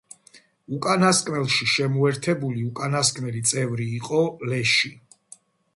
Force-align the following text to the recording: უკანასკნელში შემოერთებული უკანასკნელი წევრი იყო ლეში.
უკანასკნელში 0.77 1.67
შემოერთებული 1.73 2.65
უკანასკნელი 2.71 3.45
წევრი 3.53 3.91
იყო 4.01 4.23
ლეში. 4.53 4.97